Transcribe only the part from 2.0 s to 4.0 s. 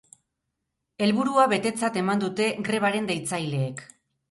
eman dute grebaren deitzaileek.